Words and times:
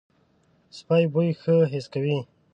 سپي 0.77 1.03
بوی 1.13 1.29
ښه 1.41 1.55
حس 1.71 1.85
کوي. 1.93 2.17